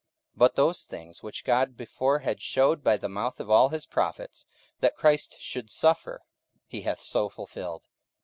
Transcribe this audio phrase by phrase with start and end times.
[0.31, 3.85] 44:003:018 But those things, which God before had shewed by the mouth of all his
[3.85, 4.47] prophets,
[4.79, 6.23] that Christ should suffer,
[6.65, 7.83] he hath so fulfilled.